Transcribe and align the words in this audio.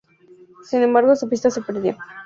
Sin 0.65 0.81
embargo 0.81 1.15
su 1.15 1.29
pista 1.29 1.51
se 1.51 1.61
perdió. 1.61 1.95